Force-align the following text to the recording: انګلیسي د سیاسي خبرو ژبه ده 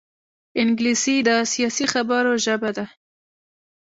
انګلیسي 0.61 1.15
د 1.27 1.29
سیاسي 1.53 1.85
خبرو 1.93 2.31
ژبه 2.45 2.69
ده 2.77 2.85